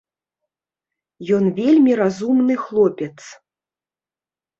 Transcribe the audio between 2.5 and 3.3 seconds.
хлопец.